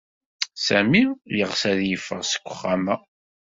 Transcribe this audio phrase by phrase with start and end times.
[0.65, 1.03] Sami
[1.37, 2.95] yeɣs ad yeffeɣ seg uxxam-a.